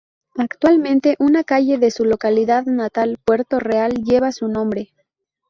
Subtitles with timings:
[0.35, 4.95] Actualmente, una calle de su localidad natal, Puerto Real, lleva su nombre.